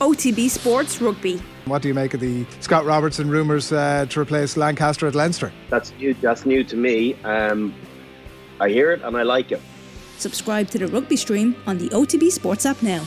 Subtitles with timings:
[0.00, 1.36] OTB Sports Rugby.
[1.66, 5.52] What do you make of the Scott Robertson rumours uh, to replace Lancaster at Leinster?
[5.68, 6.14] That's new.
[6.14, 7.14] That's new to me.
[7.22, 7.74] Um,
[8.60, 9.60] I hear it and I like it.
[10.16, 13.04] Subscribe to the rugby stream on the OTB Sports app now.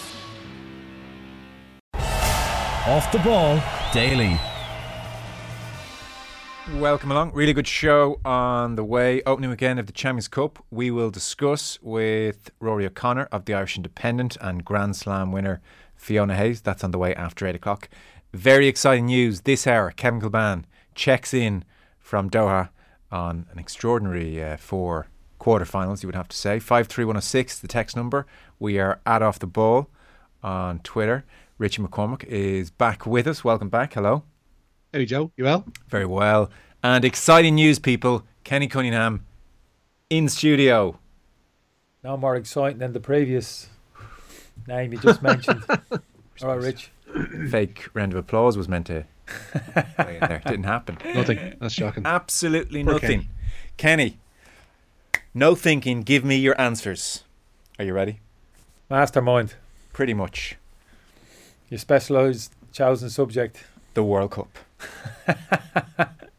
[2.85, 4.39] Off the ball daily.
[6.75, 7.33] Welcome along.
[7.33, 9.21] Really good show on the way.
[9.25, 10.63] Opening weekend of the Champions Cup.
[10.69, 15.59] We will discuss with Rory O'Connor of the Irish Independent and Grand Slam winner
[16.03, 16.61] Fiona Hayes.
[16.61, 17.89] That's on the way after 8 o'clock.
[18.33, 19.91] Very exciting news this hour.
[19.91, 20.65] Kevin Kilbane
[20.95, 21.63] checks in
[21.97, 22.69] from Doha
[23.11, 25.07] on an extraordinary uh, four
[25.39, 26.59] quarterfinals, you would have to say.
[26.59, 28.25] 53106, the text number.
[28.59, 29.87] We are at Off the Ball
[30.41, 31.23] on Twitter.
[31.57, 33.43] Richie McCormick is back with us.
[33.43, 33.93] Welcome back.
[33.93, 34.23] Hello.
[34.91, 35.31] Hey, Joe.
[35.37, 35.65] You well?
[35.87, 36.49] Very well.
[36.83, 38.23] And exciting news, people.
[38.43, 39.25] Kenny Cunningham
[40.09, 40.99] in studio.
[42.03, 43.69] No more exciting than the previous
[44.67, 45.63] name you just mentioned.
[46.41, 46.91] All right, Rich.
[47.49, 49.05] Fake round of applause was meant to
[49.95, 50.41] play in there.
[50.45, 50.97] Didn't happen.
[51.13, 51.55] Nothing.
[51.59, 52.05] That's shocking.
[52.05, 53.29] Absolutely Poor nothing.
[53.77, 54.17] Kenny,
[55.33, 56.01] no thinking.
[56.01, 57.23] Give me your answers.
[57.77, 58.19] Are you ready?
[58.89, 59.55] Mastermind.
[59.91, 60.57] Pretty much.
[61.69, 63.63] Your specialised chosen subject.
[63.93, 64.57] The World Cup.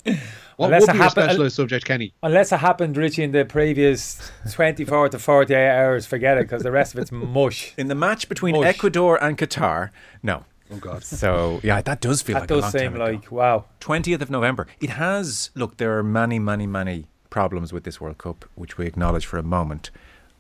[0.57, 2.15] What Unless would it be your happen- specialised subject, Kenny?
[2.23, 6.71] Unless it happened, Richie, in the previous 24 to 48 hours, forget it, because the
[6.71, 7.73] rest of it's mush.
[7.77, 8.67] In the match between Mush.
[8.67, 9.91] Ecuador and Qatar,
[10.23, 10.45] no.
[10.73, 11.05] Oh, God.
[11.05, 13.05] So, yeah, that does feel That like a does long seem time ago.
[13.05, 13.65] like, wow.
[13.81, 14.67] 20th of November.
[14.81, 18.87] It has, look, there are many, many, many problems with this World Cup, which we
[18.87, 19.91] acknowledge for a moment.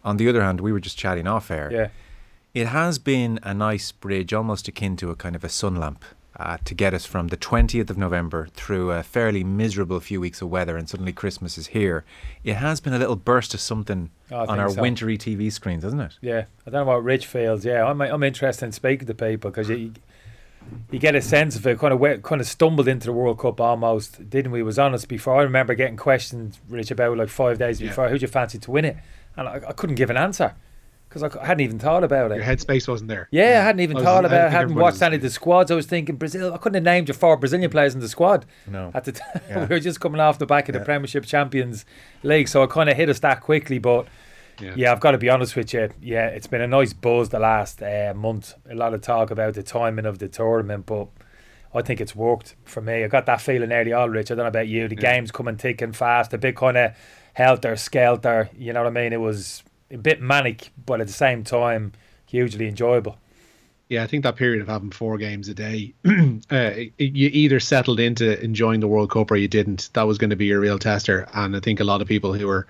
[0.05, 1.71] On the other hand, we were just chatting off air.
[1.73, 1.89] Yeah.
[2.55, 6.05] It has been a nice bridge, almost akin to a kind of a sun lamp,
[6.39, 10.43] uh, to get us from the 20th of November through a fairly miserable few weeks
[10.43, 12.05] of weather, and suddenly Christmas is here.
[12.43, 14.81] It has been a little burst of something Oh, on our so.
[14.81, 16.19] wintry TV screens, hasn't it?
[16.21, 16.45] Yeah.
[16.67, 17.65] I don't know what Rich feels.
[17.65, 19.93] Yeah, I'm, I'm interested in speaking to people because you,
[20.91, 21.79] you get a sense of it.
[21.79, 24.61] Kind of kind of stumbled into the World Cup almost, didn't we?
[24.61, 25.37] It was honest before.
[25.39, 27.89] I remember getting questions, Rich, about like five days Yeah.
[27.89, 28.97] before, who'd you fancy to win it?
[29.37, 30.55] And I, I couldn't give an answer
[31.14, 32.36] because I hadn't even thought about it.
[32.36, 33.28] Your headspace wasn't there.
[33.30, 34.41] Yeah, I hadn't even I was- thought I about.
[34.41, 34.47] it.
[34.47, 35.70] I hadn't watched any of the squads.
[35.70, 36.52] I was thinking Brazil.
[36.52, 38.91] I couldn't have named you four Brazilian players in the squad No.
[38.94, 39.41] at the time.
[39.48, 39.60] Yeah.
[39.60, 40.80] we were just coming off the back of Yeah.
[40.80, 41.84] the Premiership Champions
[42.22, 43.78] League, so it kind of hit us that quickly.
[43.78, 44.06] But
[44.60, 44.72] Yeah.
[44.76, 45.88] yeah, I've got to be honest with you.
[46.02, 48.54] Yeah, it's been a nice buzz the last uh, month.
[48.70, 51.08] A lot of talk about the timing of the tournament, but
[51.75, 53.02] I think it's worked for me.
[53.04, 54.31] I got that feeling early on, Rich.
[54.31, 54.86] I don't know about you.
[54.88, 56.32] The game's coming thick and fast.
[56.32, 56.92] A bit kind of
[57.32, 58.48] helter skelter.
[58.56, 59.12] You know what I mean?
[59.12, 61.93] It was a bit manic, but at the same time,
[62.27, 63.19] hugely enjoyable.
[63.91, 66.11] Yeah, I think that period of having four games a day, uh,
[66.50, 69.91] it- you either settled into enjoying the World Cup or you didn't.
[69.93, 71.28] That was going to be your real tester.
[71.34, 72.67] And I think a lot of people who were,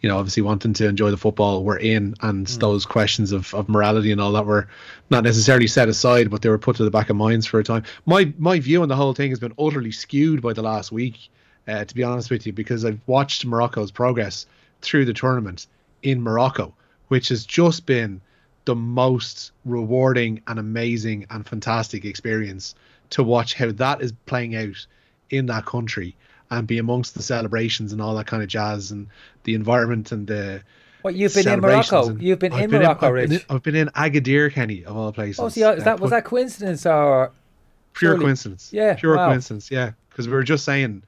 [0.00, 3.68] you know, obviously wanting to enjoy the football were in, and those questions of, of
[3.68, 4.68] morality and all that were
[5.08, 7.64] not necessarily set aside, but they were put to the back of minds for a
[7.64, 7.84] time.
[8.04, 11.30] My my view on the whole thing has been utterly skewed by the last week,
[11.68, 14.46] uh, to be honest with you, because I've watched Morocco's progress
[14.82, 15.68] through the tournament
[16.02, 16.74] in Morocco,
[17.08, 18.20] which has just been
[18.64, 22.74] the most rewarding and amazing and fantastic experience
[23.10, 24.86] to watch how that is playing out
[25.30, 26.16] in that country
[26.50, 29.06] and be amongst the celebrations and all that kind of jazz and
[29.44, 30.62] the environment and the
[31.02, 32.16] What you've been in Morocco?
[32.16, 34.96] You've been I've in been Morocco, I've been in, I've been in Agadir, Kenny, of
[34.96, 35.38] all places.
[35.40, 37.30] Oh, see, is Uh, that was that coincidence or
[37.94, 38.70] pure surely- coincidence?
[38.72, 39.28] Yeah, pure wow.
[39.28, 39.70] coincidence.
[39.70, 41.02] Yeah, because we were just saying,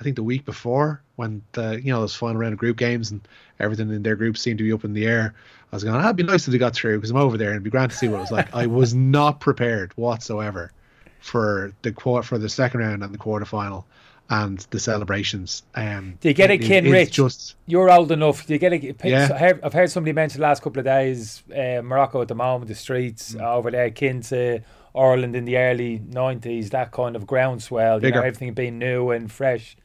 [0.00, 3.10] I think the week before when the you know those final round of group games
[3.10, 3.20] and
[3.58, 5.34] everything in their group seemed to be up in the air.
[5.72, 7.48] I was going, "Ah, it'd be nice if they got through because I'm over there
[7.48, 8.54] and it'd be grand to see what it was like.
[8.54, 10.72] I was not prepared whatsoever
[11.20, 13.86] for the quar- for the second round and the quarter final
[14.30, 15.64] and the celebrations.
[15.74, 17.12] Um, Do you get it- kin, it's Rich?
[17.12, 18.46] Just You're old enough.
[18.46, 18.94] Do you get a?
[19.04, 19.28] Yeah.
[19.34, 22.34] I heard, I've heard somebody mention the last couple of days uh, Morocco at the
[22.34, 23.42] moment, the streets Mm.
[23.42, 24.60] over there, kin to
[24.94, 26.70] Ireland in the early '90s.
[26.70, 29.76] That kind of groundswell, you know, everything being new and fresh,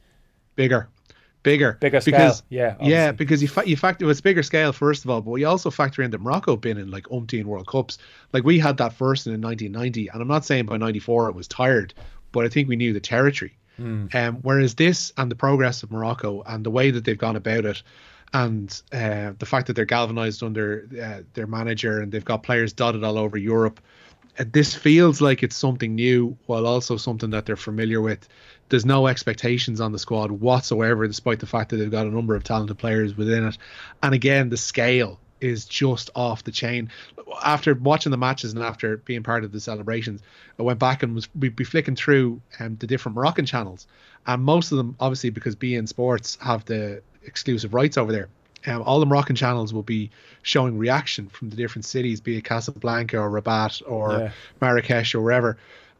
[0.55, 0.89] bigger,
[1.43, 2.13] bigger, bigger scale.
[2.13, 5.35] because yeah, Yeah, because you fa- you factor it's bigger scale first of all, but
[5.35, 7.97] you also factor in that Morocco been in like umpteen World Cups.
[8.33, 11.47] Like we had that first in 1990, and I'm not saying by '94 it was
[11.47, 11.93] tired,
[12.31, 13.57] but I think we knew the territory.
[13.77, 14.07] Hmm.
[14.13, 17.65] Um, whereas this and the progress of Morocco and the way that they've gone about
[17.65, 17.83] it,
[18.33, 22.73] and uh, the fact that they're galvanized under uh, their manager and they've got players
[22.73, 23.79] dotted all over Europe,
[24.37, 28.27] this feels like it's something new while also something that they're familiar with.
[28.69, 32.35] There's no expectations on the squad whatsoever, despite the fact that they've got a number
[32.35, 33.57] of talented players within it.
[34.01, 36.89] And again, the scale is just off the chain.
[37.43, 40.21] After watching the matches and after being part of the celebrations,
[40.59, 43.87] I went back and was we'd be flicking through um, the different Moroccan channels,
[44.25, 48.29] and most of them, obviously, because beIN Sports have the exclusive rights over there,
[48.67, 50.09] um, all the Moroccan channels will be
[50.43, 54.31] showing reaction from the different cities, be it Casablanca or Rabat or Yeah.
[54.61, 55.57] Marrakesh or wherever.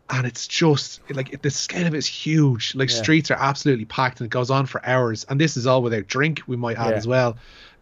[0.10, 2.76] And it's just like the scale of it's huge.
[2.76, 2.96] Like Yeah.
[2.96, 5.26] streets are absolutely packed and it goes on for hours.
[5.30, 6.98] And this is all without drink, we might add Yeah.
[6.98, 7.38] as well.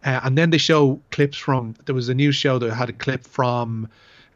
[0.05, 2.93] Uh, and then they show clips from there was a news show that had a
[2.93, 3.87] clip from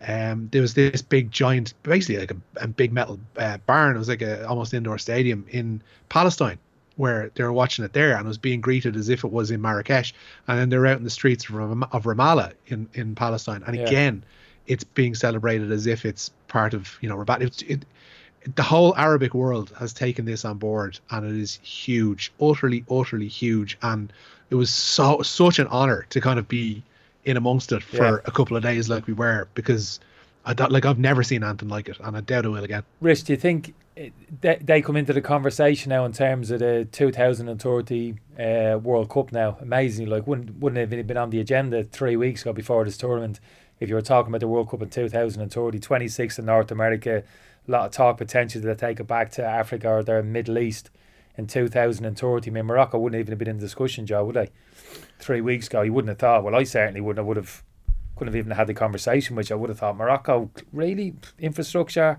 [0.08, 4.00] um there was this big giant basically like a, a big metal uh, barn it
[4.00, 6.60] was like a almost indoor stadium in palestine
[6.98, 9.50] where they were watching it there and it was being greeted as if it was
[9.52, 10.14] in marrakesh
[10.48, 13.84] and then they're out in the streets of, ramallah in in palestine and Yeah.
[13.88, 14.24] again
[14.66, 17.86] it's being celebrated as if it's part of you know rabat it's, it,
[18.56, 23.28] the whole Arabic world has taken this on board, and it is huge, utterly, utterly
[23.28, 23.78] huge.
[23.82, 24.14] And
[24.50, 26.82] it was so such an honor to kind of be
[27.26, 28.18] in amongst it for Yeah.
[28.26, 30.00] a couple of days, like we were, because
[30.46, 32.84] I thought like I've never seen anything like it, and I doubt I will again.
[33.02, 33.74] Rich, do you think
[34.42, 39.32] they, they come into the conversation now in terms of the 2030 uh, World Cup
[39.32, 39.58] now?
[39.62, 43.40] Amazingly, like wouldn't wouldn't have been on the agenda three weeks ago before this tournament.
[43.80, 47.24] If you were talking about the World Cup in 2030, 26 in North America,
[47.68, 50.90] a lot of talk potentially to take it back to Africa or the Middle East
[51.38, 52.50] in 2030.
[52.50, 54.50] I mean, Morocco wouldn't even have been in the discussion, Joe, would they?
[55.20, 56.44] Three weeks ago, you wouldn't have thought.
[56.44, 57.24] Well, I certainly wouldn't.
[57.24, 57.64] I would have
[58.16, 62.18] couldn't have even had the conversation, which I would have thought Morocco really infrastructure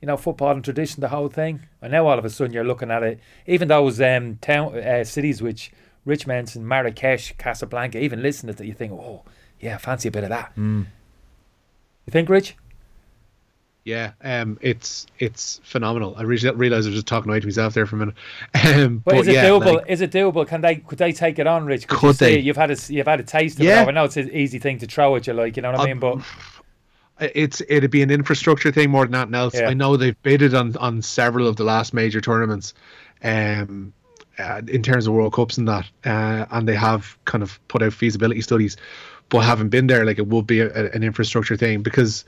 [0.00, 1.60] you know, football and tradition, the whole thing.
[1.82, 5.04] And now all of a sudden you're looking at it, even those um, town uh,
[5.04, 5.70] cities which
[6.06, 9.22] Rich mentioned, Marrakesh, Casablanca, even listen to it, you think, oh,
[9.60, 10.52] yeah, fancy a bit of that.
[10.56, 10.86] You
[12.10, 12.56] think, Rich?
[13.82, 16.14] Yeah, um, it's it's phenomenal.
[16.18, 18.14] I realized, realized I was just talking away to myself there for a minute.
[18.84, 19.76] Um, But, is it yeah, doable?
[19.76, 20.46] like, is it doable?
[20.46, 21.82] Can they could they take it on, Rich?
[21.82, 22.34] you Could see they?
[22.38, 22.44] it?
[22.44, 23.80] You've had a you've had a taste of Yeah.
[23.80, 23.84] it.
[23.84, 23.88] now.
[23.88, 25.84] I know it's an easy thing to throw at you, like you know what I
[25.84, 25.98] Uh, mean.
[25.98, 26.18] But
[27.20, 29.54] it's it'd be an infrastructure thing more than anything else.
[29.54, 29.68] Yeah.
[29.68, 32.74] I know they've bidded on on several of the last major tournaments,
[33.22, 33.92] um,
[34.38, 37.82] uh, in terms of World Cups and that, uh, and they have kind of put
[37.82, 38.76] out feasibility studies,
[39.28, 40.04] but haven't been there.
[40.04, 42.24] Like it would be a, a- an infrastructure thing because.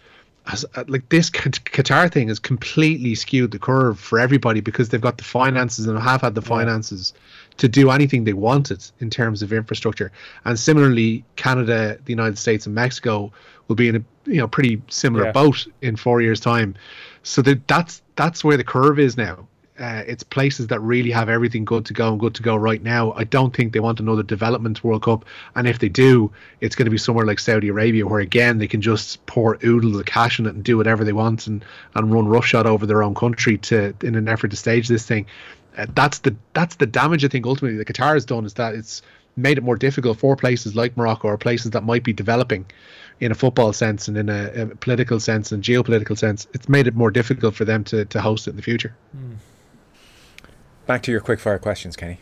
[0.50, 5.00] As, uh, like this Qatar thing has completely skewed the curve for everybody because they've
[5.00, 7.14] got the finances and have had the finances
[7.58, 10.10] to do anything they wanted in terms of infrastructure.
[10.44, 13.32] And similarly, Canada, the United States, and Mexico
[13.68, 15.32] will be in a you know pretty similar Yeah.
[15.32, 16.74] boat in four years' time.
[17.22, 19.48] So that that's that's where the curve is now.
[19.80, 22.82] Uh, it's places that really have everything good to go and good to go right
[22.82, 23.12] now.
[23.16, 25.24] I don't think they want another development World Cup,
[25.56, 28.68] and if they do, it's going to be somewhere like Saudi Arabia, where again they
[28.68, 31.64] can just pour oodles of cash in it and do whatever they want and
[31.94, 35.26] and run roughshod over their own country to in an effort to stage this thing.
[35.76, 38.74] Uh, that's the that's the damage I think ultimately the Qatar has done is that
[38.74, 39.02] it's
[39.36, 42.66] made it more difficult for places like Morocco or places that might be developing
[43.20, 46.46] in a football sense and in a, a political sense and geopolitical sense.
[46.52, 48.94] It's made it more difficult for them to, to host it in the future.
[49.16, 49.36] Mm.
[50.86, 52.18] Back to your quick fire questions, Kenny.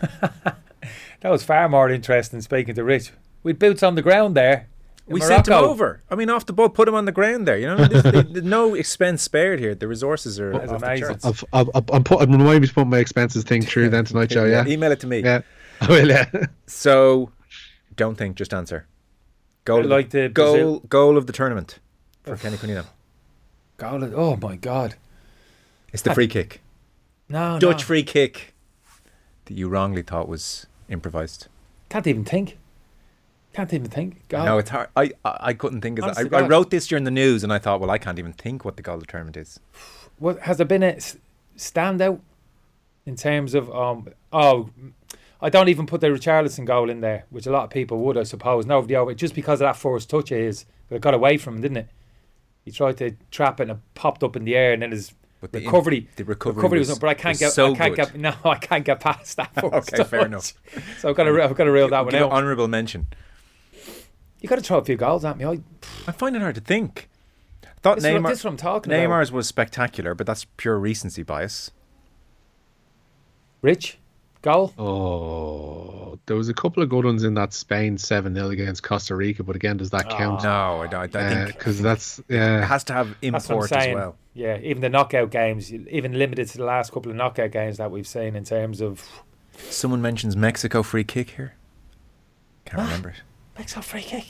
[0.20, 3.12] that was far more interesting speaking to Rich.
[3.42, 4.66] With boots on the ground there.
[5.10, 6.02] In We sent him over.
[6.10, 7.58] I mean, off the boat, put him on the ground there.
[7.58, 9.74] You know, there's, there's no expense spared here.
[9.74, 11.06] The resources are That's off the amazing.
[11.06, 11.24] charts.
[11.24, 14.04] I've, I've, I've, I'm, put, I'm reminding me to put my expenses thing through then
[14.04, 14.44] tonight, Joe.
[14.44, 14.66] Yeah.
[14.66, 15.20] Email it to me.
[15.20, 15.42] Yeah.
[15.82, 16.26] I will, yeah.
[16.66, 17.32] So,
[17.96, 18.86] don't think, just answer.
[19.64, 21.78] Goal, Like of the the, goal, Brazil- goal of the tournament
[22.22, 22.86] for Kenny Cunningham.
[23.76, 24.94] God, oh my God.
[25.92, 26.60] It's the free kick,
[27.28, 27.86] No, Dutch no.
[27.86, 28.54] free kick
[29.46, 31.48] that you wrongly thought was improvised.
[31.88, 32.56] Can't even think.
[33.52, 34.28] Can't even think.
[34.28, 34.44] God.
[34.44, 34.88] No, it's hard.
[34.96, 36.32] I I, I couldn't think of that.
[36.32, 38.64] I, I wrote this during the news, and I thought, well, I can't even think
[38.64, 39.58] what the goal tournament is.
[40.18, 40.96] What has there been a
[41.56, 42.20] standout
[43.06, 44.08] in terms of um?
[44.32, 44.70] Oh,
[45.40, 48.16] I don't even put the Richarlison goal in there, which a lot of people would,
[48.16, 48.66] I suppose.
[48.66, 51.56] No, over just because of that first touch of his, but it got away from
[51.56, 51.88] him, didn't it?
[52.64, 55.12] He tried to trap it and it popped up in the air, and then his
[55.40, 57.96] But the in- recovery, the recovery was, was- but I can't get, so I can't
[57.96, 58.12] good.
[58.12, 59.52] get, no, I can't get past that.
[59.60, 60.52] First Okay, fair enough.
[61.00, 62.30] So I've got to, I've got to reel that one out.
[62.30, 63.06] honourable mention.
[64.40, 65.44] You got to throw a few goals at me.
[65.44, 65.60] I,
[66.06, 67.08] I find it hard to think.
[67.82, 69.02] Thought this, is what, Neymar, this is what I'm talking about.
[69.02, 71.70] Neymar's was spectacular, but that's pure recency bias.
[73.62, 73.98] Rich,
[74.42, 74.74] goal.
[74.78, 79.14] Oh, there was a couple of good ones in that Spain 7 0 against Costa
[79.14, 80.16] Rica, but again, does that ah.
[80.16, 80.42] count?
[80.42, 83.72] No, I, don't- I think Because that's, it has to have That's what I'm import
[83.72, 84.16] as well.
[84.34, 87.90] Yeah, even the knockout games, even limited to the last couple of knockout games that
[87.90, 89.06] we've seen in terms of
[89.68, 91.54] Someone mentions Mexico free kick here.
[92.64, 93.22] Can't remember it.
[93.60, 94.24] Mexico free kick.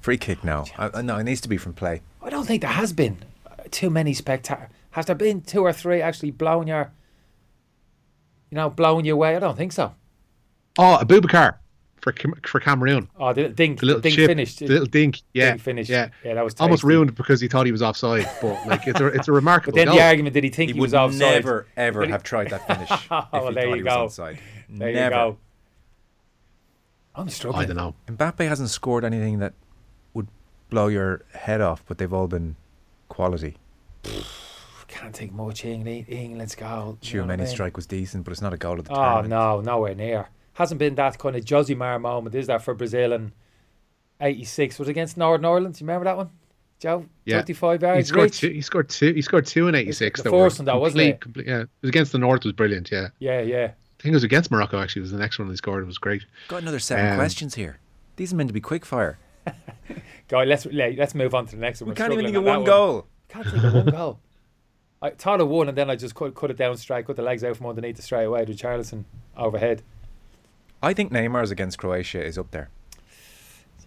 [0.00, 0.66] Free kick, now.
[0.76, 2.02] I, I- no, it needs to be from play.
[2.22, 4.68] I don't think there has been uh, too many spectacular.
[4.90, 6.92] Has there been two or three actually blowing your,
[8.50, 9.36] you know, blowing your way?
[9.36, 9.94] I don't think so.
[10.78, 11.56] Oh, Abubakar
[12.02, 12.12] for
[12.46, 13.08] for Cameroon.
[13.18, 14.58] Oh, the dink, The little dink chip, finished.
[14.58, 15.22] the little dink.
[15.32, 15.88] Yeah, Dink finished.
[15.90, 18.28] Yeah, Yeah, that was almost ruined because he thought he was offside.
[18.42, 19.72] But like, it's a it's a remarkable.
[19.72, 19.96] But then goal.
[19.96, 21.20] the argument did he think He, he, would was offside?
[21.20, 24.16] never, ever he- have tried that finish Oh, well, he there thought you he was
[24.16, 24.22] go.
[24.22, 24.38] onside.
[24.68, 25.14] There never.
[25.16, 25.38] you go.
[27.16, 27.62] Oh, I'm struggling.
[27.64, 27.94] I don't know.
[28.08, 29.54] Mbappe hasn't scored anything that
[30.14, 30.28] would
[30.70, 32.56] blow your head off, but they've all been
[33.08, 33.56] quality.
[34.88, 36.98] Can't take much England, England's goal.
[37.02, 37.46] you know what I Chouameni mean?
[37.48, 39.28] strike was decent, but it's not a goal of the Oh tournament.
[39.30, 40.28] no, nowhere near.
[40.54, 43.32] Hasn't been that kind of Josimar moment, is that for Brazil in
[44.20, 44.78] '86?
[44.78, 45.74] Was against Northern Ireland?
[45.74, 46.30] Do you remember that one,
[46.78, 47.06] Joe?
[47.24, 47.38] Yeah.
[47.40, 48.38] 35 He scored reach?
[48.38, 48.50] two.
[48.50, 49.12] He scored two.
[49.14, 50.20] He scored two in '86.
[50.20, 51.20] The that were first one, though, wasn't complete- it?
[51.20, 52.44] complete- yeah, it was against the North.
[52.44, 52.90] Was brilliant.
[52.92, 53.72] Yeah, Yeah, yeah.
[54.04, 54.78] I think it was against Morocco.
[54.78, 55.82] Actually, It was the next one they scored.
[55.82, 56.26] It was great.
[56.48, 57.78] Got another seven Um, questions here.
[58.16, 59.16] These are meant to be quick fire.
[60.28, 61.86] Guy, let's let, let's move on to the next one.
[61.88, 63.06] We We're can't even struggling think of on one that goal.
[63.30, 64.18] Can't think of one goal.
[65.02, 67.22] I thought of one, and then I just cut, cut it down straight, cut the
[67.22, 69.04] legs out from underneath it straight away to Richarlison
[69.38, 69.80] overhead.
[70.82, 72.68] I think Neymar's against Croatia is up there.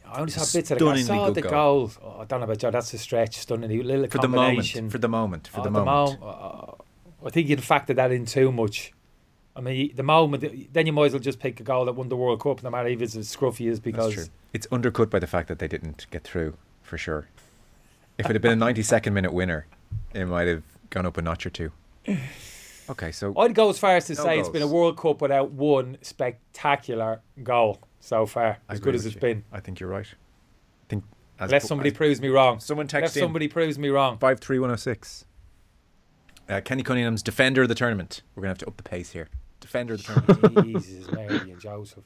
[0.04, 0.84] I only saw bits of it.
[0.84, 1.88] I saw good the goal.
[1.90, 1.92] goal.
[2.04, 2.72] Oh, I don't know about Joe.
[2.72, 3.38] That's a stretch.
[3.38, 4.92] Stunningly little For the moment.
[4.92, 5.48] For the moment.
[5.48, 6.20] For Oh, the moment.
[6.22, 8.94] mo- uh, I think you'd factor that in too much.
[9.58, 12.10] I mean, the moment, then you might as well just pick a goal that won
[12.10, 14.26] the World Cup, no matter if it's as scruffy as That's because true.
[14.54, 17.28] It's undercut by the fact that they didn't get through, for sure.
[18.20, 19.66] If it had been a 92nd minute winner,
[20.14, 21.72] it might have gone up a notch or two.
[22.90, 24.68] Okay, so I'd go as far as to No say it's been a.
[24.68, 29.20] World Cup without one spectacular goal so far, as good as with it's you.
[29.22, 29.44] been.
[29.52, 30.06] I think you're right.
[30.08, 31.04] I think
[31.38, 32.62] as Unless somebody proves me wrong.
[32.62, 34.18] someone Unless text in somebody proves me wrong.
[34.20, 35.26] five three one zero six.
[36.48, 38.22] Uh, Kenny Cunningham's defender of the tournament.
[38.36, 39.28] We're gonna have to up the pace here.
[39.68, 40.66] Defender of the tournament.
[40.84, 42.04] Jesus, Mary and Joseph.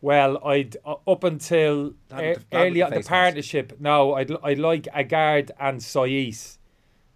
[0.00, 3.08] Well, I'd uh, up until That ear- would- that would early on the mask.
[3.08, 3.76] partnership.
[3.80, 6.58] No, I'd I like Aguerd and Saïss.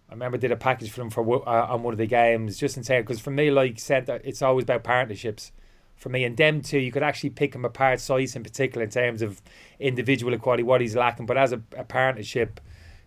[0.09, 2.57] I remember I did a package for them for uh, on one of the games,
[2.57, 5.51] just in saying because for me, like centre, it's always about partnerships.
[5.95, 7.99] For me and them two, you could actually pick them apart.
[7.99, 9.41] Saïss in particular, in terms of
[9.79, 12.59] individual equality, what he's lacking, but as a, a partnership,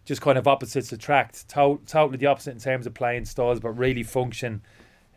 [0.05, 1.49] just kind of opposites attract.
[1.49, 4.63] To- totally the opposite in terms of playing styles, but really function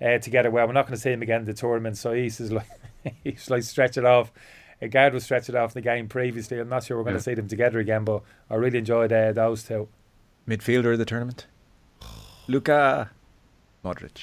[0.02, 0.68] uh, together well.
[0.68, 2.68] We're not going to see him again in the tournament, so he's is like
[3.24, 4.32] he's like stretch it off.
[4.82, 6.60] Aguerd was stretch it off in the game previously.
[6.60, 7.20] I'm not sure we're going Yeah.
[7.20, 9.88] to see them together again, but I really enjoyed uh, those two.
[10.48, 11.48] Midfielder of the tournament.
[12.48, 13.12] Luka
[13.84, 14.22] Modric.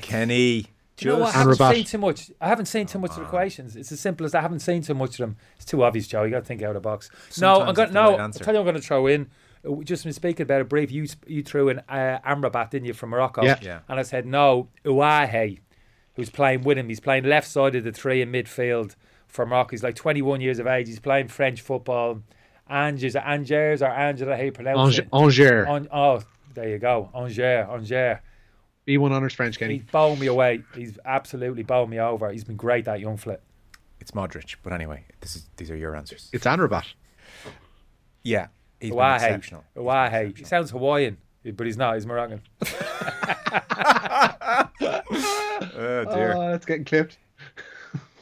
[0.00, 0.66] Kenny.
[0.96, 1.34] Do you know what?
[1.34, 1.74] I haven't Amrabat.
[1.74, 2.30] seen too much.
[2.40, 3.76] I haven't seen too much of the Croatians.
[3.76, 4.38] It's as simple as that.
[4.38, 5.36] I haven't seen too much of them.
[5.56, 6.22] It's too obvious, Joe.
[6.22, 7.10] You got to think out of the box.
[7.40, 8.10] no, I'm going to no.
[8.12, 9.28] right I'll tell you, what I'm going to throw in.
[9.66, 10.90] Uh, we Just been speaking about it brief.
[10.90, 13.42] You you threw an uh, Amrabat, didn't you, from Morocco?
[13.44, 13.58] Yeah.
[13.62, 13.80] Yeah.
[13.88, 14.68] And I said no.
[14.84, 15.60] Ounahi,
[16.14, 16.88] who's playing with him.
[16.88, 18.94] He's playing left side of the three in midfield
[19.28, 19.70] for Morocco.
[19.70, 20.88] He's like 21 years of age.
[20.88, 22.22] He's playing French football.
[22.68, 24.98] Angers, Angers or Angela, how you pronounce Angers.
[25.00, 25.08] it?
[25.12, 25.66] Angers.
[25.68, 26.22] An- oh,
[26.54, 27.10] there you go.
[27.14, 27.38] Angers,
[27.68, 28.18] Angers.
[28.86, 29.78] B1 honors French, He's Kenny.
[29.92, 30.62] bowled me away.
[30.74, 32.30] He's absolutely bowled me over.
[32.32, 33.40] He's been great, that young flit.
[34.00, 36.28] It's Modric, but anyway, this is these are your answers.
[36.32, 36.86] It's Amrabat.
[38.24, 38.48] Yeah,
[38.82, 39.14] he's been Ounahi.
[39.16, 39.64] exceptional.
[39.74, 40.38] He's been Ounahi.
[40.38, 41.16] He sounds Hawaiian,
[41.54, 41.94] but he's not.
[41.94, 42.42] He's Moroccan.
[45.74, 46.34] Oh, oh dear.
[46.36, 47.18] Oh, that's getting clipped.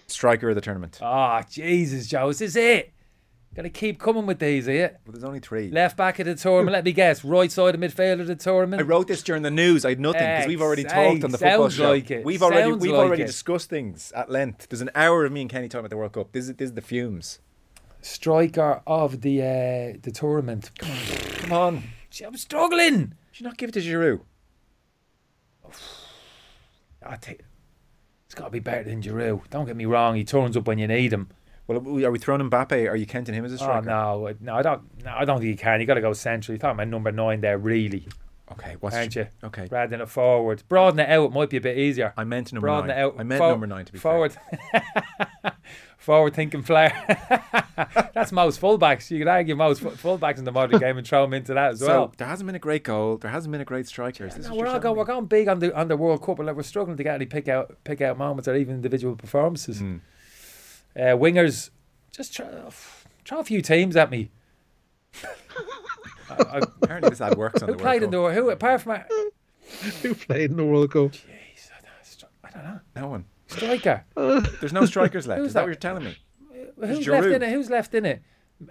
[0.07, 0.99] Striker of the tournament.
[1.03, 2.29] Oh, Jesus, Joe.
[2.29, 2.93] This Is it?
[3.55, 4.81] Got to keep coming with these, are you?
[4.81, 5.71] Well, there's only three.
[5.71, 6.73] Left back of the tournament.
[6.73, 7.25] Let me guess.
[7.25, 8.81] Right side of midfield of the tournament.
[8.81, 9.85] I wrote this during the news.
[9.85, 11.91] I had nothing because we've already talked on the football sounds show.
[11.91, 12.25] like it.
[12.25, 13.27] We've already Sounds we've like already it.
[13.27, 14.69] discussed things at length.
[14.69, 16.31] There's an hour of me and Kenny talking about the World Cup.
[16.31, 17.41] This is this is the fumes.
[18.03, 20.71] Striker of the uh, the tournament.
[20.79, 23.15] Come on, Gee, I'm struggling.
[23.33, 24.21] should you not give it to Giroud?
[27.07, 27.43] I think
[28.27, 29.49] it's got to be better than Giroud.
[29.51, 30.15] Don't get me wrong.
[30.17, 31.29] He turns up when you need him.
[31.67, 32.91] Well, are we throwing Mbappe?
[32.91, 33.87] Are you counting him as a Oh striker?
[33.87, 35.05] no, I- no, I don't.
[35.05, 35.81] No, I don't think you can.
[35.81, 36.55] You got to go central.
[36.55, 38.07] You're talking about number nine there, really,
[38.53, 39.29] Okay, what's aren't you?
[39.45, 41.33] Okay, Rather than a forward, broaden it out.
[41.33, 42.13] Might be a bit easier.
[42.17, 42.99] I meant number Broaden nine.
[42.99, 43.15] it out.
[43.19, 44.37] I meant For- number nine to be forward.
[45.99, 46.93] forward thinking player.
[48.15, 49.11] That's most fullbacks.
[49.11, 51.81] You could argue most fullbacks in the modern game and throw them into that as
[51.81, 51.89] well.
[51.89, 52.15] So well.
[52.19, 53.19] there hasn't been a great goal.
[53.19, 54.29] There hasn't been a great striker.
[54.29, 54.97] This No, we're all going.
[54.97, 57.15] We're going big on the on the World Cup, but like we're struggling to get
[57.15, 59.79] any pick out pick out moments or even individual performances.
[59.79, 59.99] Hmm.
[60.97, 61.71] Uh, wingers,
[62.11, 62.47] just try,
[63.25, 64.31] throw a few teams at me.
[66.31, 68.81] I- I- Apparently, this ad works on who the played in World the who apart
[68.83, 69.07] from our,
[70.03, 71.13] Who played in the World Cup?
[71.13, 71.71] Jeez,
[72.45, 73.25] I don't know No one.
[73.49, 74.05] striker.
[74.61, 75.39] There's no strikers left.
[75.41, 75.65] Who's is that that?
[75.65, 76.17] what you're telling me?
[76.81, 77.13] Who's Giroud.
[77.23, 77.51] left in it?
[77.53, 78.23] Who's left in it?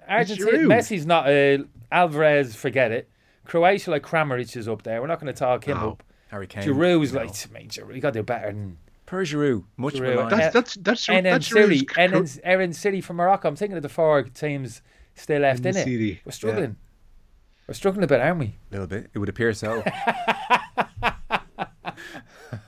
[0.08, 0.52] Argentina.
[0.52, 0.68] Giroud.
[0.68, 1.30] Messi's not.
[1.30, 3.10] Uh, Alvarez, forget it.
[3.46, 5.02] Croatia, like Kramaric is up there.
[5.02, 5.92] We're not going to talk him No.
[5.92, 6.04] up.
[6.28, 6.64] Harry Kane.
[6.64, 7.22] Giroud's no.
[7.22, 10.16] like, mate, Giroud, you got to do better than Per Giroud, much Giroud.
[10.16, 10.34] maligned.
[10.34, 11.82] Uh, That's that's that's Enan that's City.
[11.86, 13.48] Giroud's Enan, Erin City from Morocco.
[13.48, 14.82] I'm thinking of the four teams
[15.16, 15.84] still left in it.
[15.86, 16.76] City, We're struggling.
[17.70, 18.46] We're struggling a bit, aren't we?
[18.48, 19.12] A little bit.
[19.14, 19.84] It would appear so.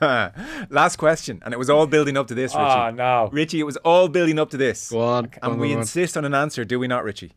[0.70, 2.64] Last question, and it was all building up to this, Richie.
[2.64, 3.28] Oh, no.
[3.32, 4.90] Richie, it was all building up to this.
[4.90, 5.24] Go on.
[5.24, 5.80] go and on, we on.
[5.80, 7.32] insist on an answer, do we not, Richie?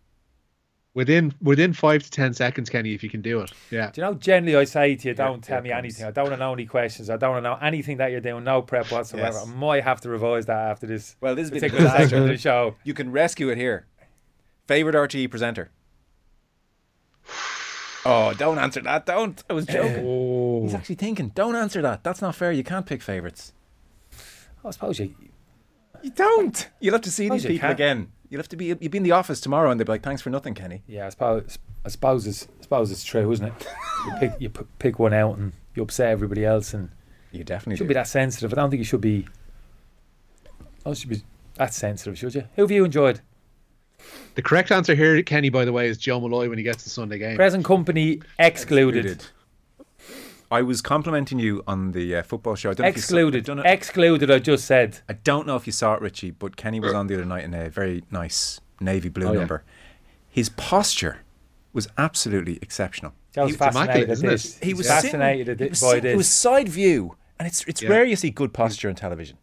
[0.93, 3.51] Within within five to ten seconds, Kenny, if you can do it.
[3.71, 3.89] Yeah.
[3.89, 6.05] Do you know, generally I say to you, don't Yeah, tell me it anything.
[6.05, 7.09] I don't want to know any questions.
[7.09, 8.43] I don't want to know anything that you're doing.
[8.43, 9.39] No prep whatsoever.
[9.39, 9.43] Yes.
[9.43, 11.97] I might have to revise that after this Well, this has been a particular good
[11.97, 12.75] section of the show.
[12.83, 13.87] You can rescue it here.
[14.67, 15.71] Favorite RTE presenter?
[18.05, 19.05] Oh, don't answer that.
[19.05, 19.43] Don't.
[19.49, 20.05] I was joking.
[20.05, 21.29] Oh, He's actually thinking.
[21.29, 22.03] Don't answer that.
[22.03, 22.51] That's not fair.
[22.51, 23.51] You can't pick favorites.
[24.63, 25.13] I suppose you.
[26.03, 26.69] You don't.
[26.79, 28.11] You'll have to see these people again.
[28.29, 28.65] You'll have to be.
[28.65, 31.07] You'll be in the office tomorrow, and they'll be like, "Thanks for nothing, Kenny." Yeah,
[31.07, 31.57] I suppose.
[31.83, 32.47] I suppose it's.
[32.59, 33.67] I suppose it's true, isn't it?
[34.05, 34.31] You pick.
[34.39, 36.89] You p- pick one out and you upset everybody else, and
[37.31, 37.87] You you definitely should do.
[37.89, 38.51] be that sensitive.
[38.53, 39.27] I don't think you should be.
[40.85, 41.23] I should be
[41.55, 42.43] that sensitive, should you?
[42.55, 43.21] Who have you enjoyed?
[44.35, 46.89] The correct answer here, Kenny, by the way, is Joe Molloy when he gets the
[46.89, 47.35] Sunday game.
[47.35, 49.23] Present company excluded.
[50.51, 52.69] I was complimenting you on the uh, football show.
[52.69, 53.49] I don't know if you saw- Excluded.
[53.49, 54.31] I Excluded.
[54.31, 54.99] I just said.
[55.09, 57.43] I don't know if you saw it, Richie, but Kenny was on the other night
[57.45, 59.39] in a very nice navy blue Oh, yeah.
[59.39, 59.63] number.
[60.29, 61.21] His posture
[61.73, 63.13] was absolutely exceptional.
[63.35, 64.57] I was He- fascinated at this.
[64.59, 67.81] He was fascinated sitting, at this by sitting- It was side view, and it's it's
[67.81, 67.89] Yeah.
[67.89, 69.37] rare you see good posture on television.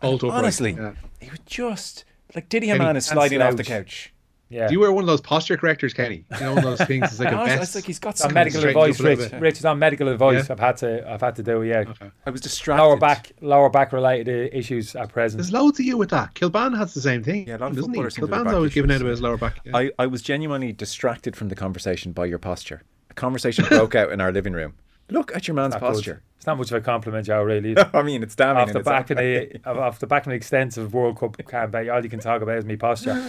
[0.00, 0.92] Bolt Honestly, yeah.
[1.20, 2.04] he was just
[2.34, 4.12] like Diddy Kenny, Man is sliding off the couch.
[4.50, 4.66] Yeah.
[4.66, 6.24] Do you wear one of those posture correctors, Kenny?
[6.32, 7.02] You know, one of those things.
[7.10, 7.62] It's like a Honestly, vest.
[7.68, 9.32] it's like he's got It's some medical advice, up a Rich.
[9.32, 10.46] Rich is on medical advice.
[10.48, 10.52] Yeah.
[10.54, 11.10] I've had to.
[11.12, 11.62] I've had to do.
[11.64, 11.84] Yeah.
[12.24, 12.82] I was distracted.
[12.82, 15.36] Lower back, lower back related uh, issues at present.
[15.42, 16.32] There's loads of you with that.
[16.34, 17.46] Kilbane has the same thing.
[17.46, 17.96] Yeah, a lot of doesn't he?
[17.96, 19.02] footballers seem to have Kilbane's always giving out issues.
[19.02, 19.60] about his lower back.
[19.64, 19.76] Yeah.
[19.76, 22.82] I, I was genuinely distracted from the conversation by your posture.
[23.10, 24.72] A conversation broke out in our living room.
[25.10, 25.92] Look at your man's Not good.
[25.94, 26.22] posture.
[26.36, 27.42] It's not much of a compliment, Joe.
[27.42, 27.76] Really.
[27.94, 28.62] I mean, it's damning.
[28.62, 32.02] off the back of the off the back of an extensive World Cup campaign, all
[32.02, 33.22] you can talk about is me posture.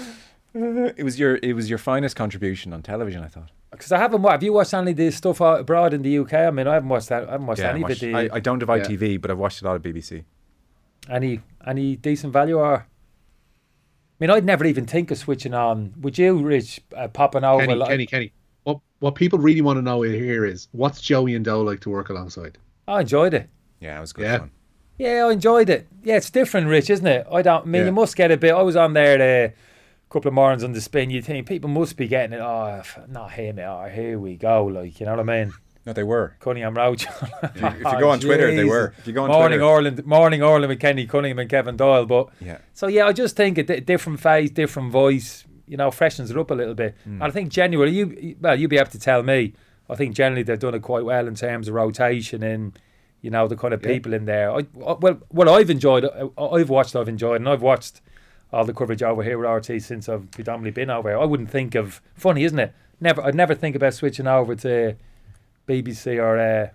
[0.53, 3.23] It was your it was your finest contribution on television.
[3.23, 3.51] I thought.
[3.71, 4.23] Because I haven't.
[4.23, 6.33] wa- Have you watched any of this stuff abroad in the UK?
[6.33, 7.27] I mean, I haven't watched that.
[7.29, 7.93] I haven't watched Yeah, any of it.
[7.93, 8.83] watched- The, I, I don't have Yeah.
[8.83, 10.23] ITV, but I've watched a lot of BBC.
[11.09, 12.75] any any decent value or?
[12.77, 12.83] I
[14.19, 15.93] mean, I'd never even think of switching on.
[16.01, 17.61] Would you, Rich, uh, popping over?
[17.61, 18.33] Kenny, like- Kenny, Kenny.
[18.99, 21.89] What what people really want to know here is what's Joey and Doe like to
[21.89, 22.57] work alongside?
[22.87, 23.49] I enjoyed it.
[23.79, 24.37] Yeah, it was good Yeah.
[24.39, 24.51] fun.
[24.97, 25.87] Yeah, I enjoyed it.
[26.03, 27.25] Yeah, it's different, Rich, isn't it?
[27.31, 27.61] I don't.
[27.63, 27.85] I mean, Yeah.
[27.87, 28.53] you must get a bit.
[28.53, 29.53] I was on there a
[30.09, 31.09] couple of mornings on the spin.
[31.09, 32.41] You think people must be getting it?
[32.41, 33.59] Oh, f- not him.
[33.59, 34.65] Oh, here we go.
[34.65, 35.53] Like, you know what I mean?
[35.85, 36.35] No, they were.
[36.41, 37.05] Cunningham Roach.
[37.43, 38.93] If you go on Twitter, they were.
[38.97, 42.05] If you go on morning Twitter, Orland, morning Orland with Kenny Cunningham and Kevin Doyle.
[42.05, 45.45] But yeah, so yeah, I just think a different face, different voice.
[45.69, 46.95] You know, freshens it up a little bit.
[47.05, 47.21] Hmm.
[47.21, 49.53] And I think generally, you well, you'll be able to tell me.
[49.89, 52.77] I think generally they've done it quite well in terms of rotation and
[53.21, 53.87] you know the kind of Yeah.
[53.93, 54.51] people in there.
[54.51, 58.01] I, I- well, what I've enjoyed, I- I've watched, I've enjoyed, and I've watched
[58.51, 61.19] all the coverage over here with RT since I've predominantly been over here.
[61.19, 62.73] I wouldn't think of funny, isn't it?
[62.99, 64.95] Never, I'd never think about switching over to
[65.67, 66.69] BBC or uh,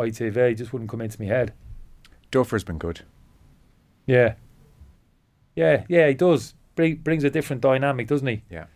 [0.00, 0.36] ITV.
[0.36, 1.52] It just wouldn't come into my head.
[2.30, 3.02] Duffer's been good.
[4.06, 4.34] Yeah,
[5.54, 6.08] yeah, yeah.
[6.08, 8.42] He does bring brings a different dynamic, doesn't he?
[8.50, 8.66] Yeah.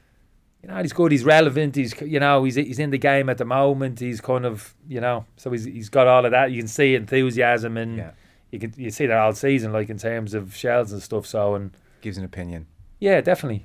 [0.62, 1.12] You know, he's good.
[1.12, 1.76] He's relevant.
[1.76, 4.00] He's you know he's he's in the game at the moment.
[4.00, 6.50] He's kind of you know so he's he's got all of that.
[6.50, 8.10] You can see enthusiasm and Yeah,
[8.50, 11.26] you can you see that all season like in terms of shells and stuff.
[11.26, 12.66] So and gives an opinion.
[12.98, 13.64] yeah, definitely.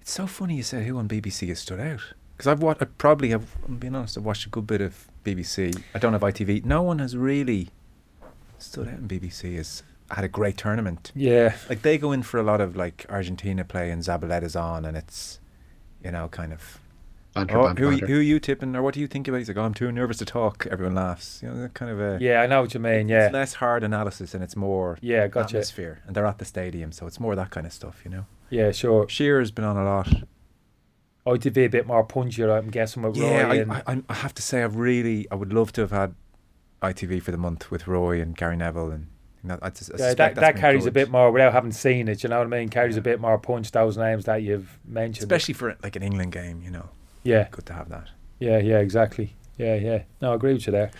[0.00, 2.00] It's so funny you say who on BBC has stood out
[2.36, 2.82] because I've watched.
[2.82, 3.46] I probably have.
[3.66, 4.16] I'm being honest.
[4.18, 5.80] I've watched a good bit of BBC.
[5.94, 6.64] I don't have ITV.
[6.64, 7.68] No one has really
[8.58, 9.56] stood out in BBC.
[9.56, 11.10] Has had a great tournament.
[11.14, 14.84] Yeah, Like they go in for a lot of like Argentina play and Zabaleta's on,
[14.84, 15.40] and it's
[16.04, 16.78] you know kind of.
[17.34, 18.06] Banter, Oh, banter, who, banter.
[18.08, 19.38] who are you tipping, or what do you think about?
[19.38, 19.40] it?
[19.40, 20.66] He's like, oh, I'm too nervous to talk.
[20.70, 21.40] Everyone laughs.
[21.42, 22.18] You know, that kind of a.
[22.20, 23.08] yeah, I know what you mean.
[23.08, 25.56] It's Yeah, less hard analysis and it's more yeah, gotcha.
[25.56, 26.02] atmosphere.
[26.06, 28.26] And they're at the stadium, so it's more that kind of stuff, you know.
[28.50, 29.08] Yeah, sure.
[29.08, 30.12] Shearer's been on a lot.
[31.24, 32.54] Oh, to be a bit more punchier.
[32.54, 35.26] I'm guessing with Yeah, Roy I, and I, I- I have to say, I've really,
[35.30, 36.14] I would love to have had
[36.82, 39.06] ITV for the month with Roy and Gary Neville, and
[39.44, 42.08] you I, just, I yeah, that that been carries a bit more without having seen
[42.08, 42.22] it.
[42.22, 42.68] You know what I mean?
[42.68, 43.70] Carries a bit more punch.
[43.72, 46.62] Those names that you've mentioned, especially for like an England game.
[46.62, 46.88] You know,
[47.24, 48.08] Yeah, good to have that.
[48.38, 49.34] yeah, yeah, exactly.
[49.58, 50.02] Yeah, yeah.
[50.20, 50.90] No, I agree with you there.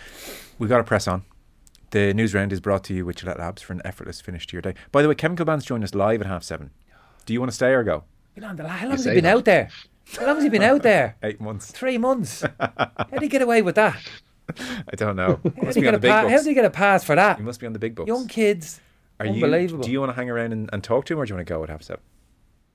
[0.59, 1.23] We got to press on.
[1.91, 4.53] The news round is brought to you with Gillette Labs for an effortless finish to
[4.55, 4.75] your day.
[4.93, 6.71] By the way, Kevin Kilbane's joined us live at half seven.
[7.27, 8.05] Do you want to stay or go?
[8.41, 9.37] How long has he been that.
[9.37, 9.69] out there?
[10.19, 11.17] How long has he been out there?
[11.23, 11.71] Eight months.
[11.71, 12.45] Three months.
[12.61, 13.97] How did he get away with that?
[14.59, 15.41] I don't know.
[15.43, 16.43] How must did he be on get the a big pa- How books.
[16.43, 17.37] did he get a pass for that?
[17.39, 18.09] He must be on the big books.
[18.09, 18.81] Young kids.
[19.21, 19.85] Are unbelievable.
[19.85, 21.37] You, do you want to hang around and, and talk to him, or do you
[21.37, 22.03] want to go at half seven?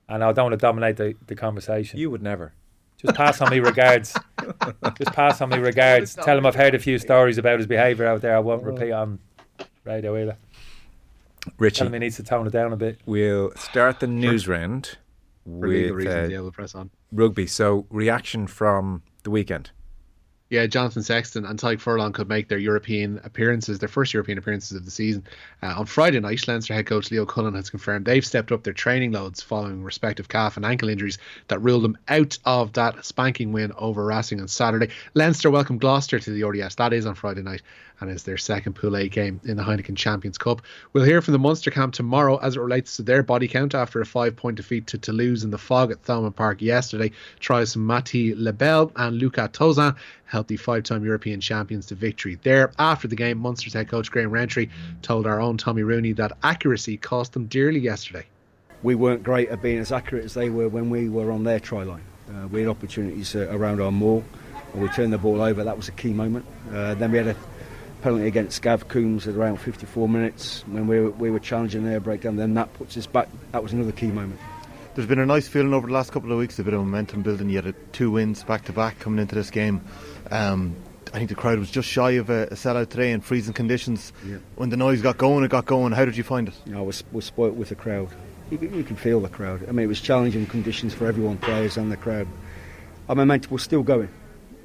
[0.09, 1.99] And I don't want to dominate the, the conversation.
[1.99, 2.53] You would never.
[2.97, 4.15] Just pass on me regards.
[4.97, 6.15] Just pass on me regards.
[6.15, 8.35] Tell him I've heard a few stories about his behaviour out there.
[8.35, 9.19] I won't repeat on
[9.83, 10.37] radio either.
[11.59, 12.99] Richie, Tell him he needs to tone it down a bit.
[13.05, 14.97] we'll start the news round
[15.45, 16.89] For legal with reasons, uh, yeah, we'll press on.
[17.11, 17.45] rugby.
[17.47, 19.71] So, reaction from the weekend.
[20.49, 24.77] Yeah, Jonathan Sexton and Tadhg Furlong could make their European appearances, their first European appearances
[24.77, 25.25] of the season.
[25.61, 28.73] Uh, on Friday night, Leinster head coach Leo Cullen has confirmed they've stepped up their
[28.73, 31.17] training loads following respective calf and ankle injuries
[31.49, 34.89] that ruled them out of that spanking win over Racing on Saturday.
[35.15, 36.75] Leinster welcome Gloucester to the RDS.
[36.75, 37.61] That is on Friday night
[37.99, 40.61] and is their second Pool A game in the Heineken Champions Cup.
[40.93, 44.01] We'll hear from the Munster camp tomorrow as it relates to their body count after
[44.01, 47.11] a five point defeat to Toulouse in the fog at Thomond Park yesterday.
[47.39, 52.71] Tries Matthis Lebel and Luca Tozan helped the five time European champions to victory there.
[52.77, 54.69] After the game, Munster's head coach Graham Rowntree
[55.01, 58.25] told our own Tommy Rooney that accuracy cost them dearly yesterday.
[58.83, 61.59] We weren't great at being as accurate as they were when we were on their
[61.59, 62.03] try line.
[62.29, 64.23] Uh, we had opportunities uh, around our maul,
[64.73, 65.63] and we turned the ball over.
[65.63, 66.45] That was a key moment.
[66.71, 67.35] Uh, then we had a
[68.01, 71.99] penalty against Gav Coombes at around 54 minutes when we were, we were challenging their
[71.99, 72.35] breakdown.
[72.35, 73.29] Then that puts us back.
[73.51, 74.39] That was another key moment.
[74.95, 77.21] There's been a nice feeling over the last couple of weeks, a bit of momentum
[77.21, 77.49] building.
[77.49, 79.81] You had two wins back to back coming into this game.
[80.31, 80.75] Um,
[81.13, 84.11] I think the crowd was just shy of a, a sellout today in freezing conditions.
[84.25, 84.37] Yeah.
[84.55, 85.93] When the noise got going, it got going.
[85.93, 86.53] How did you find it?
[86.65, 88.09] You know, we're, we're spoilt with the crowd.
[88.49, 89.67] You, you can feel the crowd.
[89.67, 92.27] I mean, it was challenging conditions for everyone, players and the crowd.
[93.09, 94.09] I mean, we're still going.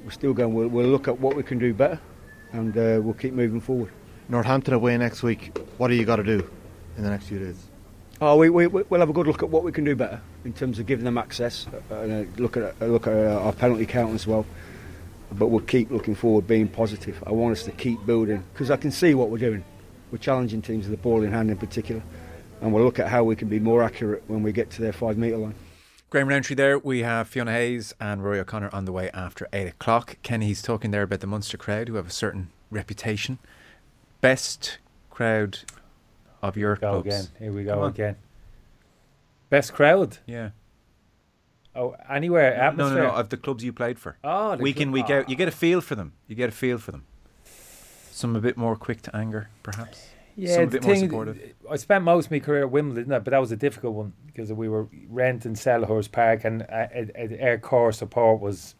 [0.03, 0.53] We're still going.
[0.53, 1.99] We'll, we'll look at what we can do better,
[2.53, 3.91] and uh, we'll keep moving forward.
[4.29, 5.57] Northampton away next week.
[5.77, 6.49] What do you got to do
[6.97, 7.61] in the next few days?
[8.21, 10.53] Oh, we, we, we'll have a good look at what we can do better in
[10.53, 13.85] terms of giving them access uh, and uh, look at uh, look at our penalty
[13.85, 14.45] count as well.
[15.31, 17.21] But we'll keep looking forward, being positive.
[17.25, 19.65] I want us to keep building because I can see what we're doing.
[20.11, 22.03] We're challenging teams with the ball in hand in particular,
[22.61, 24.93] and we'll look at how we can be more accurate when we get to their
[24.93, 25.55] five metre line.
[26.13, 26.77] Graham Rowntree there.
[26.77, 30.17] We have Fiona Hayes and Rory O'Connor on the way after 8 o'clock.
[30.21, 33.39] Kenny's talking there about the Munster crowd who have a certain reputation.
[34.21, 34.77] Best
[35.09, 35.61] crowd
[36.43, 37.07] of your Go clubs.
[37.07, 37.27] again.
[37.39, 38.17] Here we go again.
[39.49, 40.19] Best crowd.
[40.27, 40.51] Yeah.
[41.75, 43.03] Oh, anywhere No, no, atmosphere.
[43.05, 44.19] no, of the clubs you played for.
[44.23, 45.31] Oh, week in, week out.
[45.31, 45.55] You get a ah.
[45.55, 46.13] feel for them.
[46.27, 47.05] You get a feel for them.
[48.11, 50.09] Some a bit more quick to anger, perhaps.
[50.35, 51.53] Yeah, Some a the bit more supportive.
[51.69, 54.51] I spent most of my career at Wimbledon, but that was a difficult one because
[54.51, 58.75] we were rent renting Selhurst Park and uh, Air Core support was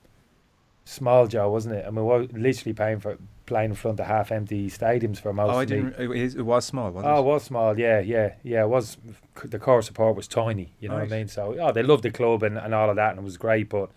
[0.85, 1.85] small, Joe, wasn't it?
[1.85, 5.33] I mean, we were literally paying for playing in front of half empty stadiums for
[5.33, 5.95] most Oh, I didn't.
[5.99, 7.23] It, it was small, wasn't Oh, it it?
[7.25, 8.63] was small, yeah, yeah, yeah.
[8.63, 8.97] It was
[9.43, 11.09] the core support was tiny, you know Right.
[11.09, 11.27] what I mean.
[11.27, 13.69] So, oh, they loved the club and, and all of that, and it was great.
[13.69, 13.91] But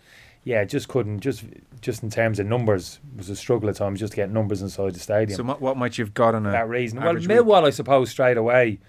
[0.47, 1.43] yeah, just couldn't just
[1.81, 4.95] just in terms of numbers was a struggle at times just to get numbers inside
[4.95, 5.35] the stadium.
[5.35, 7.37] So, what, what might you have got on a that reason, well, average week?
[7.37, 8.79] Millwall, I suppose, straight away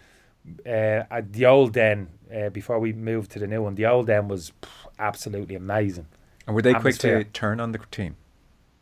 [0.64, 3.75] uh, at the old den uh, before we moved to the new one.
[3.75, 4.68] The old den was pff,
[5.01, 6.07] absolutely amazing.
[6.47, 8.14] And were they quick to turn on the team?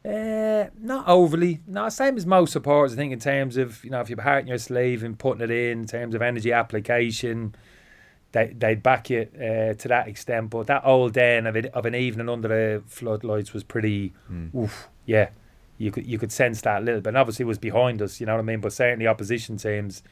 [0.05, 1.61] Uh, not overly.
[1.67, 2.93] No, same as most supporters.
[2.93, 5.43] I think in terms of you know if you're heart in your sleeve and putting
[5.43, 7.55] it in, in terms of energy application,
[8.37, 10.51] they they'd back you uh, to that extent.
[10.51, 14.13] But that old den of, it, of an evening under the floodlights was pretty.
[14.55, 15.31] Oof, yeah,
[15.79, 17.09] you could you could sense that a little bit.
[17.09, 18.21] And obviously, it was behind us.
[18.21, 18.61] You know what I mean.
[18.61, 20.03] But certainly, opposition teams,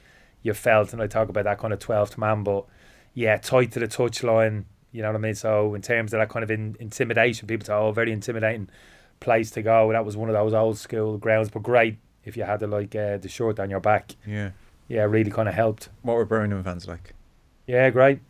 [0.43, 2.43] you felt, and I talk about that kind of twelfth man.
[2.43, 2.65] But
[3.13, 4.65] yeah, tight to the touchline.
[4.93, 5.35] You know what I mean.
[5.35, 8.69] So in terms of that kind of in, intimidation, people say, "Oh, very intimidating."
[9.21, 9.91] place to go.
[9.93, 12.95] That was one of those old school grounds, but great if you had the like
[12.95, 14.17] uh, the shirt on your back.
[14.27, 14.51] Yeah.
[14.89, 15.89] Yeah, really kind of helped.
[16.03, 17.15] What were Birmingham fans like?
[17.67, 18.21] Yeah, great.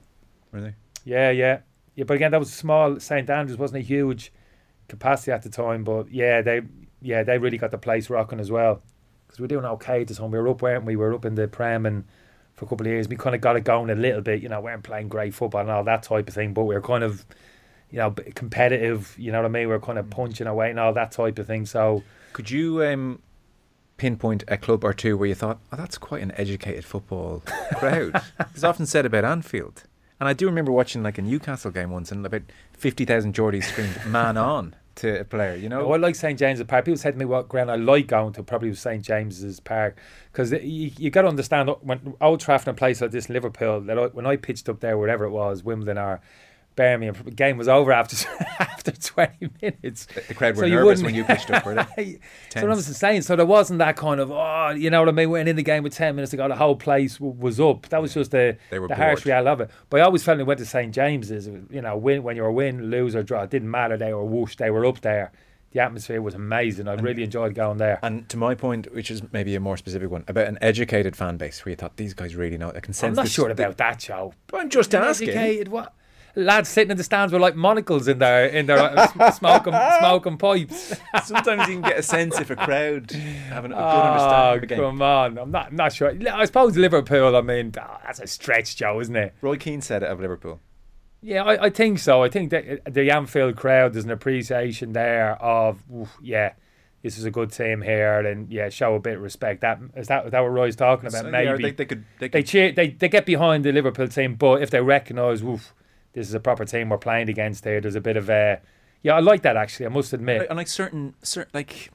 [0.52, 0.74] Were they?
[1.04, 1.60] Yeah, yeah,
[1.94, 2.04] yeah.
[2.04, 2.98] But again, that was small.
[3.00, 4.32] St Andrews wasn't a huge
[4.88, 6.62] capacity at the time, but yeah, they
[7.00, 8.82] yeah they really got the place rocking as well.
[9.26, 10.30] Because we were doing okay at the time.
[10.30, 10.96] We were up, weren't we?
[10.96, 12.04] We were up in the Prem and
[12.54, 13.08] for a couple of years.
[13.08, 14.42] We kind of got it going a little bit.
[14.42, 16.74] You know, we weren't playing great football and all that type of thing, but we
[16.74, 17.24] were kind of
[17.90, 19.14] you know competitive.
[19.18, 19.68] You know what I mean?
[19.68, 21.66] We were kind of punching away and all that type of thing.
[21.66, 22.02] So.
[22.32, 23.22] Could you um,
[23.96, 27.42] pinpoint a club or two where you thought, oh, that's quite an educated football
[27.76, 28.22] crowd?
[28.52, 29.84] it's often said about Anfield.
[30.20, 33.98] And I do remember watching like a Newcastle game once and about 50,000 Geordies screamed,
[34.06, 35.82] man on to a player, you know?
[35.82, 36.84] Oh, I like St James's Park.
[36.84, 39.98] People said to me what ground I like going to probably was St James's Park
[40.32, 43.80] because you, you got to understand when Old Trafford and a place like this, Liverpool,
[43.82, 46.20] that I, when I pitched up there, wherever it was, Wimbledon or
[46.76, 48.16] Birmingham, the game was over after
[48.58, 50.06] after twenty minutes.
[50.28, 52.18] The crowd were So you nervous wouldn't- when you pitched up, were they?
[52.50, 55.12] so what I'm saying, so there wasn't that kind of oh, you know what I
[55.12, 55.30] mean.
[55.30, 57.88] We went in the game with ten minutes ago, the whole place w- was up.
[57.90, 59.70] That was just the They were the harsh reality of it.
[59.90, 62.42] But I always felt when we went to St James's, you know, win when you
[62.42, 63.96] were a win, lose or draw, it didn't matter.
[63.96, 65.32] They were whoosh, they were up there.
[65.72, 66.86] The atmosphere was amazing.
[66.86, 67.98] I really enjoyed going there.
[68.00, 71.36] And to my point, which is maybe a more specific one, about an educated fan
[71.36, 72.70] base where you thought these guys really know.
[72.70, 74.34] I can sense I'm not sure about that, Joe.
[74.52, 75.30] I'm just asking.
[75.30, 75.92] Educated, what?
[76.36, 80.36] Lads sitting in the stands with like monocles in their in their uh, smoking smoking
[80.38, 80.94] pipes.
[81.24, 84.60] Sometimes you can get a sense if a crowd having a good Oh, understanding of
[84.60, 84.78] the game.
[84.78, 85.38] come on!
[85.38, 86.12] I'm not I'm not sure.
[86.32, 87.36] I suppose Liverpool.
[87.36, 89.34] I mean, ah, that's a stretch, Joe, isn't it?
[89.42, 90.60] Roy Keane said it of Liverpool.
[91.22, 92.22] Yeah, I, I think so.
[92.22, 96.52] I think that the Anfield crowd there's an appreciation there of oof, yeah,
[97.02, 99.60] this is a good team here, and yeah, show a bit of respect.
[99.60, 101.22] That is that is that what Roy's talking about?
[101.22, 102.04] So, Maybe yeah, they, they could.
[102.18, 105.72] They they cheer, they they get behind the Liverpool team, but if they recognise, woof,
[106.14, 107.80] this is a proper team we're playing against here.
[107.80, 108.60] There's a bit of a
[109.02, 109.86] yeah, I like that actually.
[109.86, 110.46] I must admit.
[110.48, 111.90] and like certain, certain like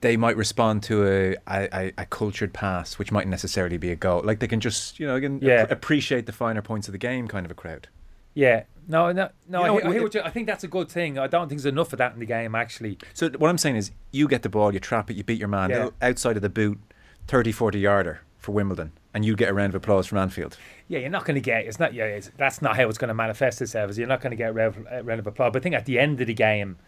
[0.00, 4.22] they might respond to a, a, a cultured pass, which mightn't necessarily be a goal.
[4.24, 5.62] Like they can just, you know, can Yeah.
[5.62, 7.88] ap- appreciate the finer points of the game, kind of a crowd.
[8.34, 9.60] Yeah, no, no, no.
[9.60, 11.18] You I, know, hear- I, hear it- what you, I think that's a good thing.
[11.18, 12.98] I don't think there's enough of that in the game actually.
[13.14, 15.48] So what I'm saying is, you get the ball, you trap it, you beat your
[15.48, 15.88] man Yeah.
[16.02, 16.78] outside of the boot,
[17.26, 20.56] 30, 40 yarder for Wimbledon, and you get a round of applause from Anfield.
[20.86, 21.66] Yeah, you're not going to get.
[21.66, 21.92] It's not.
[21.92, 23.90] Yeah, it's, that's not how it's going to manifest itself.
[23.90, 25.50] Is you're not going to get uh, round of applause.
[25.52, 26.78] But I think at the end of the game,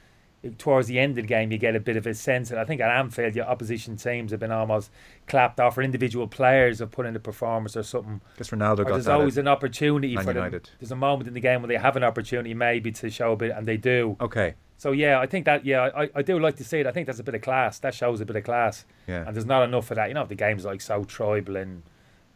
[0.57, 2.53] towards the end of the game, you get a bit of a sense.
[2.53, 4.91] And I think at Anfield, your opposition teams have been almost
[5.27, 8.21] clapped off, or individual players have put in a performance or something.
[8.37, 10.61] Guess Ronaldo got there's always an opportunity Man for them.
[10.79, 13.37] There's a moment in the game when they have an opportunity maybe to show a
[13.37, 14.17] bit, and they do.
[14.21, 14.55] Okay.
[14.79, 16.87] So yeah, I think that yeah, I, I do like to see it.
[16.87, 17.81] I think that's a bit of class.
[17.81, 18.87] That shows a bit of class.
[19.07, 19.25] Yeah.
[19.27, 20.09] And there's not enough of that.
[20.09, 21.83] You know, the game's like so tribal and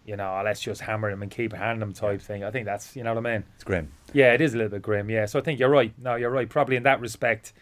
[0.05, 2.43] you know, let's just hammer them and keep handing them type thing.
[2.43, 3.45] I think that's you know what I mean.
[3.55, 3.93] It's grim.
[4.13, 5.09] Yeah, it is a little bit grim.
[5.09, 5.93] Yeah, so I think you're right.
[5.99, 6.49] No, you're right.
[6.49, 7.53] Probably in that respect,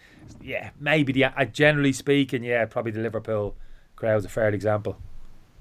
[0.40, 3.56] yeah, maybe the uh, generally speaking, yeah, probably the Liverpool
[3.96, 4.96] crowd's a fair example.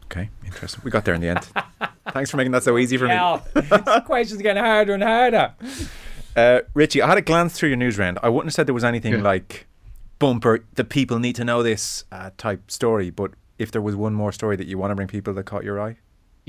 [0.05, 0.81] Okay, interesting.
[0.83, 1.47] We got there in the end.
[2.11, 3.19] Thanks for making that so easy for me.
[3.53, 5.53] This question's getting harder and harder.
[6.35, 8.19] Uh, Richie, I had a glance through your news round.
[8.23, 9.21] I wouldn't have said there was anything Yeah.
[9.21, 9.67] like
[10.19, 14.13] bumper, the people need to know this uh, type story, but if there was one
[14.13, 15.97] more story that you want to bring people that caught your eye.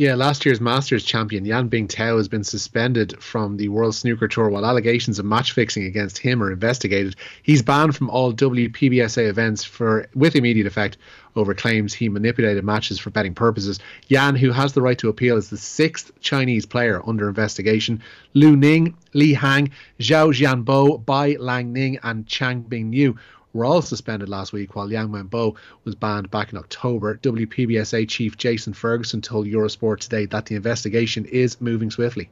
[0.00, 4.48] Yeah, last year's Masters champion Yan Bingtao has been suspended from the World Snooker Tour
[4.48, 7.16] while allegations of match fixing against him are investigated.
[7.42, 10.96] He's banned from all WPBSA events for with immediate effect
[11.36, 13.78] over claims he manipulated matches for betting purposes.
[14.08, 18.02] Yan, who has the right to appeal, is the sixth Chinese player under investigation.
[18.32, 23.18] Lu Ning, Li Hang, Zhao Jianbo, Bai Langning, and Chang Bingyu
[23.52, 27.16] were all suspended last week, while Liang Wenbo was banned back in October.
[27.16, 32.30] WPBSA chief Jason Ferguson told Eurosport today that the investigation is moving swiftly.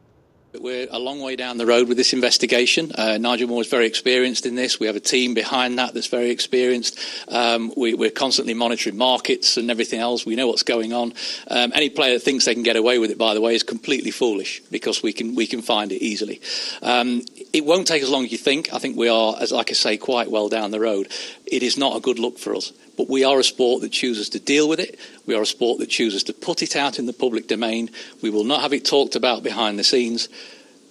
[0.61, 2.91] We're a long way down the road with this investigation.
[2.93, 4.81] Uh, Nigel Mawer is very experienced in this.
[4.81, 6.99] We have a team behind that that's very experienced.
[7.29, 10.27] Um, we, we're constantly monitoring markets and everything else.
[10.27, 11.15] We know what's going on.
[11.49, 13.63] Um, any player that thinks they can get away with it, by the way, is
[13.63, 16.41] completely foolish because we can we can find it easily.
[16.83, 18.73] Um, it won't take as long as you think.
[18.73, 21.09] I think we are, as like I say, quite well down the road.
[21.47, 22.73] It is not a good look for us.
[22.99, 24.99] But we are a sport that chooses to deal with it.
[25.25, 27.91] We are a sport that chooses to put it out in the public domain.
[28.21, 30.29] We will not have it talked about behind the scenes.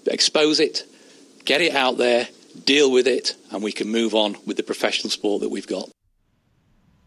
[0.06, 0.86] Expose it,
[1.43, 2.30] get it out there,
[2.63, 5.89] deal with it, and we can move on with the professional sport that we've got.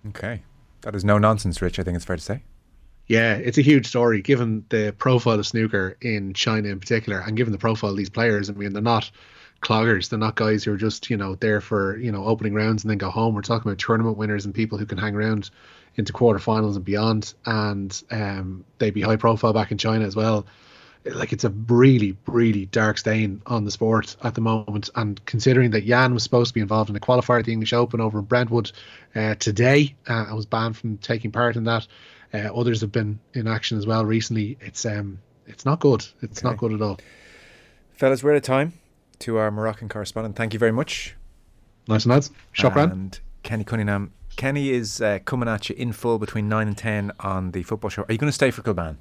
[0.08, 0.42] Okay.
[0.82, 2.42] That is no nonsense, Rich, I think it's fair to say.
[3.06, 7.36] Yeah, it's a huge story given the profile of snooker in China in particular, and
[7.38, 8.50] given the profile of these players.
[8.50, 9.10] I mean, they're not
[9.60, 10.08] cloggers.
[10.08, 12.90] They're not guys who are just you know there for you know opening rounds and
[12.90, 13.34] then go home.
[13.34, 15.50] We're talking about tournament winners and people who can hang around
[15.96, 17.34] into quarterfinals and beyond.
[17.46, 20.46] And um, they'd be high profile back in China as well.
[21.04, 24.90] Like it's a really, really dark stain on the sport at the moment.
[24.94, 27.72] And considering that Yan was supposed to be involved in a qualifier at the English
[27.72, 28.70] Open over in Brentwood
[29.14, 31.86] uh, today, uh, and was banned from taking part in that.
[32.32, 34.58] Uh, others have been in action as well recently.
[34.60, 36.04] It's um, it's not good.
[36.20, 36.98] It's not good at all.
[37.94, 38.79] Fellas, we're out of time
[39.20, 40.36] to our Moroccan correspondent.
[40.36, 41.16] Thank you very much.
[41.88, 42.30] Nice and lads.
[42.54, 42.92] Shukran.
[42.92, 44.12] And Kenny Cunningham.
[44.36, 47.90] Kenny is uh, coming at you in full between 9 and 10 on the football
[47.90, 48.02] show.
[48.02, 48.96] Are you going to stay for Kilbane?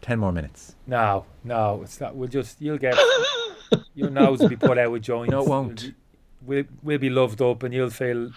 [0.00, 0.74] 10 more minutes.
[0.86, 2.16] No, no, it's not.
[2.16, 2.98] We'll just you'll get
[3.94, 5.30] your nose will be put out with joints.
[5.30, 5.94] No, it won't.
[6.44, 8.30] We'll, we'll be loved up, and you'll feel.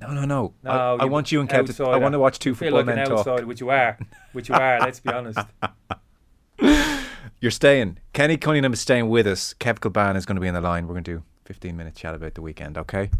[0.00, 0.54] No, no, no.
[0.62, 1.84] No, I, I want you and Kev to.
[1.84, 3.18] I want to watch two You feel football like men talk.
[3.18, 3.98] outsider, which you are,
[4.32, 4.80] which you are.
[4.80, 5.38] let's be honest.
[7.42, 7.96] You're staying.
[8.12, 9.54] Kenny Cunningham is staying with us.
[9.58, 10.86] Kev Kilbane is going to be in the line.
[10.86, 13.10] We're going to do 15 minute chat about the weekend, okay?